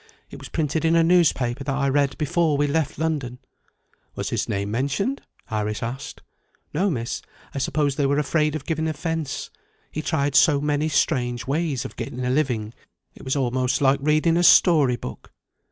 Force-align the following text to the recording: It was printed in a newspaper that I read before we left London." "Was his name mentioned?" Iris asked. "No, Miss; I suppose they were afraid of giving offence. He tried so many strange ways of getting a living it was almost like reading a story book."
It 0.31 0.39
was 0.39 0.49
printed 0.49 0.83
in 0.83 0.95
a 0.95 1.03
newspaper 1.03 1.63
that 1.63 1.75
I 1.75 1.87
read 1.87 2.17
before 2.17 2.57
we 2.57 2.65
left 2.65 2.97
London." 2.97 3.37
"Was 4.15 4.31
his 4.31 4.49
name 4.49 4.71
mentioned?" 4.71 5.21
Iris 5.51 5.83
asked. 5.83 6.23
"No, 6.73 6.89
Miss; 6.89 7.21
I 7.53 7.59
suppose 7.59 7.95
they 7.97 8.07
were 8.07 8.17
afraid 8.17 8.55
of 8.55 8.65
giving 8.65 8.87
offence. 8.87 9.51
He 9.91 10.01
tried 10.01 10.33
so 10.33 10.59
many 10.59 10.89
strange 10.89 11.45
ways 11.45 11.85
of 11.85 11.97
getting 11.97 12.25
a 12.25 12.31
living 12.31 12.73
it 13.13 13.23
was 13.23 13.35
almost 13.35 13.79
like 13.79 13.99
reading 14.01 14.37
a 14.37 14.43
story 14.43 14.95
book." 14.95 15.31